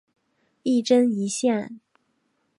[0.63, 1.79] 一针一线